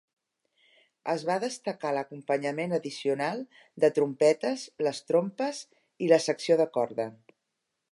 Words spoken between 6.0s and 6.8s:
i la secció de